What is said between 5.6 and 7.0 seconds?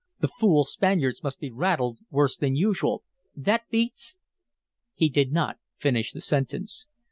finish the sentence.